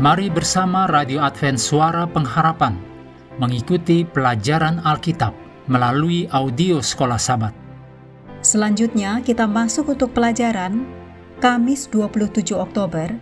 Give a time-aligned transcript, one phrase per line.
[0.00, 2.72] Mari bersama Radio Advent Suara Pengharapan
[3.36, 5.36] mengikuti pelajaran Alkitab
[5.68, 7.52] melalui audio Sekolah Sabat.
[8.40, 10.88] Selanjutnya kita masuk untuk pelajaran
[11.44, 13.12] Kamis 27 Oktober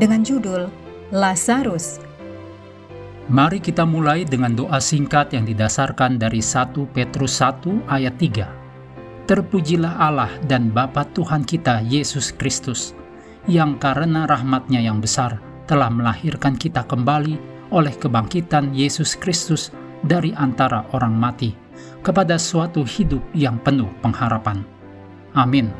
[0.00, 0.72] dengan judul
[1.12, 2.00] Lazarus.
[3.28, 9.28] Mari kita mulai dengan doa singkat yang didasarkan dari 1 Petrus 1 ayat 3.
[9.28, 12.96] Terpujilah Allah dan Bapa Tuhan kita Yesus Kristus,
[13.44, 17.40] yang karena rahmatnya yang besar telah melahirkan kita kembali
[17.72, 19.72] oleh kebangkitan Yesus Kristus
[20.04, 21.56] dari antara orang mati
[22.04, 24.60] kepada suatu hidup yang penuh pengharapan.
[25.32, 25.72] Amin.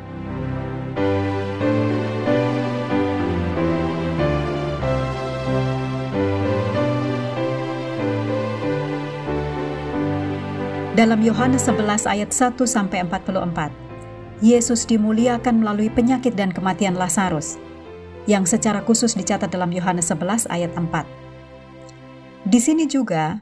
[10.94, 13.68] Dalam Yohanes 11 ayat 1 sampai 44,
[14.40, 17.58] Yesus dimuliakan melalui penyakit dan kematian Lazarus
[18.24, 21.04] yang secara khusus dicatat dalam Yohanes 11 ayat 4.
[22.44, 23.40] Di sini juga,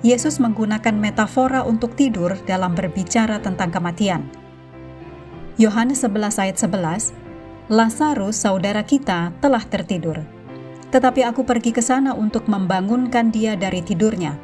[0.00, 4.24] Yesus menggunakan metafora untuk tidur dalam berbicara tentang kematian.
[5.60, 7.12] Yohanes 11 ayat 11,
[7.68, 10.24] Lazarus saudara kita telah tertidur,
[10.88, 14.34] tetapi aku pergi ke sana untuk membangunkan dia dari tidurnya.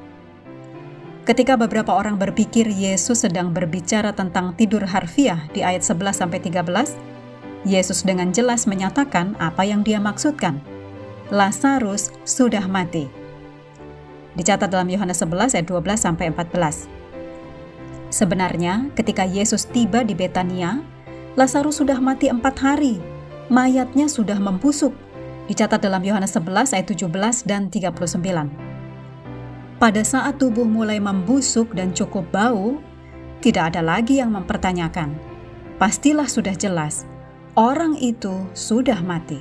[1.26, 7.15] Ketika beberapa orang berpikir Yesus sedang berbicara tentang tidur harfiah di ayat 11 sampai 13,
[7.66, 10.62] Yesus dengan jelas menyatakan apa yang dia maksudkan.
[11.34, 13.10] Lazarus sudah mati.
[14.38, 16.86] Dicatat dalam Yohanes 11 ayat 12 sampai 14.
[18.14, 20.78] Sebenarnya, ketika Yesus tiba di Betania,
[21.34, 23.02] Lazarus sudah mati empat hari.
[23.50, 24.94] Mayatnya sudah membusuk.
[25.50, 28.06] Dicatat dalam Yohanes 11 ayat 17 dan 39.
[29.82, 32.78] Pada saat tubuh mulai membusuk dan cukup bau,
[33.42, 35.18] tidak ada lagi yang mempertanyakan.
[35.82, 37.15] Pastilah sudah jelas
[37.56, 39.40] orang itu sudah mati.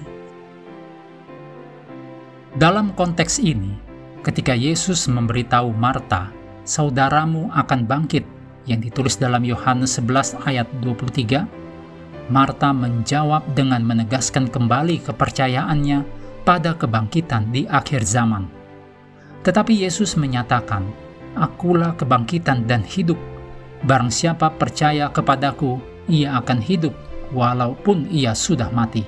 [2.55, 3.75] Dalam konteks ini,
[4.23, 6.31] ketika Yesus memberitahu Marta,
[6.63, 8.23] saudaramu akan bangkit,
[8.65, 11.43] yang ditulis dalam Yohanes 11 ayat 23,
[12.31, 16.01] Marta menjawab dengan menegaskan kembali kepercayaannya
[16.47, 18.47] pada kebangkitan di akhir zaman.
[19.43, 20.87] Tetapi Yesus menyatakan,
[21.35, 23.19] Akulah kebangkitan dan hidup.
[23.83, 26.95] Barang siapa percaya kepadaku, ia akan hidup
[27.31, 29.05] walaupun ia sudah mati.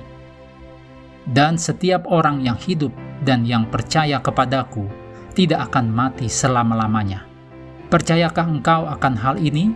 [1.28, 2.90] Dan setiap orang yang hidup
[3.20, 4.88] dan yang percaya kepadaku
[5.36, 7.28] tidak akan mati selama-lamanya.
[7.92, 9.70] Percayakah engkau akan hal ini?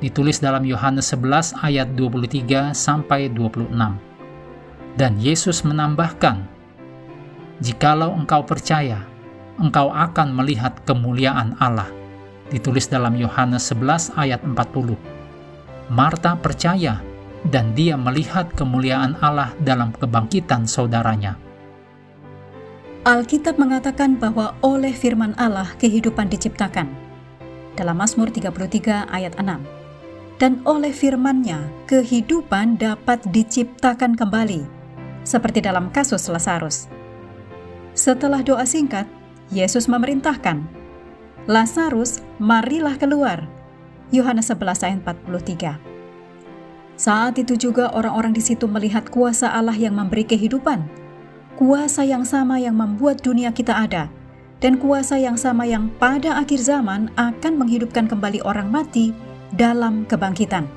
[0.00, 4.00] Ditulis dalam Yohanes 11 ayat 23 sampai 26.
[4.96, 6.48] Dan Yesus menambahkan,
[7.60, 9.04] "Jikalau engkau percaya,
[9.60, 11.88] engkau akan melihat kemuliaan Allah."
[12.48, 14.98] Ditulis dalam Yohanes 11 ayat 40.
[15.92, 16.98] Marta percaya
[17.48, 21.40] dan dia melihat kemuliaan Allah dalam kebangkitan saudaranya.
[23.00, 26.92] Alkitab mengatakan bahwa oleh firman Allah kehidupan diciptakan.
[27.72, 29.56] Dalam Mazmur 33 ayat 6.
[30.36, 34.64] Dan oleh firman-Nya kehidupan dapat diciptakan kembali,
[35.24, 36.88] seperti dalam kasus Lazarus.
[37.96, 39.04] Setelah doa singkat,
[39.52, 40.64] Yesus memerintahkan,
[41.48, 43.48] Lazarus, marilah keluar.
[44.12, 45.99] Yohanes 11 ayat 43.
[47.00, 50.84] Saat itu juga orang-orang di situ melihat kuasa Allah yang memberi kehidupan,
[51.56, 54.12] kuasa yang sama yang membuat dunia kita ada,
[54.60, 59.16] dan kuasa yang sama yang pada akhir zaman akan menghidupkan kembali orang mati
[59.56, 60.68] dalam kebangkitan.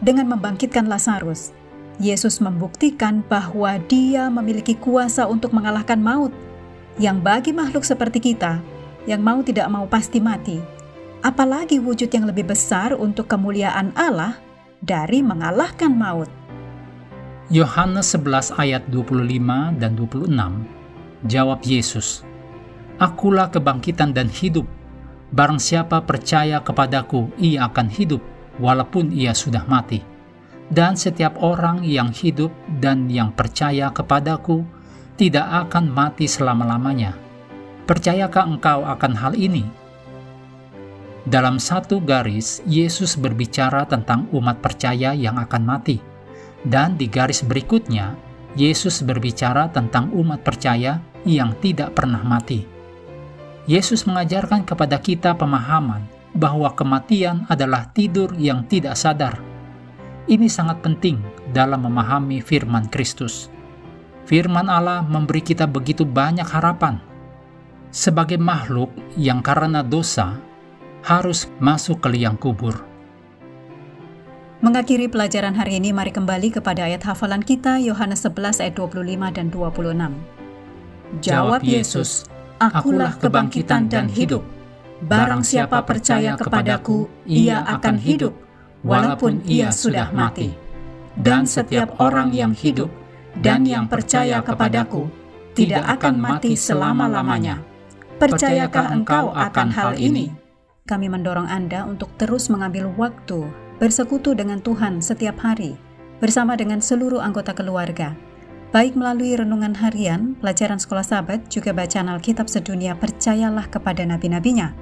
[0.00, 1.52] Dengan membangkitkan Lazarus,
[2.00, 6.32] Yesus membuktikan bahwa Dia memiliki kuasa untuk mengalahkan maut,
[6.96, 8.56] yang bagi makhluk seperti kita,
[9.04, 10.64] yang mau tidak mau pasti mati.
[11.20, 14.43] Apalagi wujud yang lebih besar untuk kemuliaan Allah
[14.84, 16.28] dari mengalahkan maut.
[17.48, 20.28] Yohanes 11 ayat 25 dan 26
[21.24, 22.20] Jawab Yesus,
[23.00, 24.68] Akulah kebangkitan dan hidup.
[25.32, 28.20] Barang siapa percaya kepadaku, ia akan hidup,
[28.60, 30.04] walaupun ia sudah mati.
[30.68, 34.68] Dan setiap orang yang hidup dan yang percaya kepadaku
[35.16, 37.16] tidak akan mati selama-lamanya.
[37.88, 39.83] Percayakah engkau akan hal ini?
[41.24, 45.96] Dalam satu garis, Yesus berbicara tentang umat percaya yang akan mati,
[46.68, 48.12] dan di garis berikutnya,
[48.60, 52.68] Yesus berbicara tentang umat percaya yang tidak pernah mati.
[53.64, 56.04] Yesus mengajarkan kepada kita pemahaman
[56.36, 59.40] bahwa kematian adalah tidur yang tidak sadar.
[60.28, 61.24] Ini sangat penting
[61.56, 63.48] dalam memahami firman Kristus.
[64.28, 67.00] Firman Allah memberi kita begitu banyak harapan.
[67.88, 70.36] Sebagai makhluk yang karena dosa
[71.04, 72.80] harus masuk ke liang kubur.
[74.64, 79.46] Mengakhiri pelajaran hari ini, mari kembali kepada ayat hafalan kita Yohanes 11 ayat 25 dan
[79.52, 81.20] 26.
[81.20, 82.24] Jawab Yesus,
[82.56, 84.40] Akulah kebangkitan dan hidup.
[85.04, 88.32] Barang siapa percaya kepadaku, ia akan hidup,
[88.80, 90.56] walaupun ia sudah mati.
[91.12, 92.88] Dan setiap orang yang hidup
[93.44, 95.12] dan yang percaya kepadaku
[95.52, 97.60] tidak akan mati selama-lamanya.
[98.16, 100.43] Percayakah engkau akan hal ini?
[100.84, 103.48] Kami mendorong Anda untuk terus mengambil waktu
[103.80, 105.80] bersekutu dengan Tuhan setiap hari
[106.20, 108.12] bersama dengan seluruh anggota keluarga
[108.74, 114.74] baik melalui renungan harian, pelajaran sekolah sahabat, juga bacaan Alkitab sedunia percayalah kepada nabi-nabinya,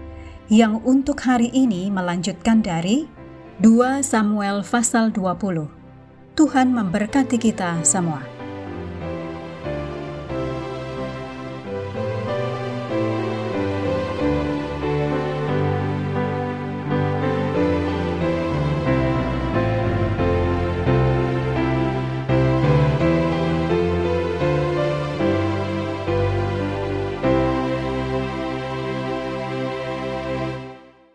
[0.49, 3.05] yang untuk hari ini melanjutkan dari
[3.61, 5.69] 2 Samuel pasal 20.
[6.33, 8.42] Tuhan memberkati kita semua.